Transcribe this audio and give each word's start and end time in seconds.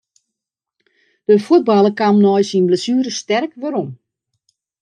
De 1.27 1.35
fuotballer 1.45 1.93
kaam 1.99 2.17
nei 2.23 2.43
syn 2.49 2.67
blessuere 2.67 3.11
sterk 3.19 3.51
werom. 3.61 3.89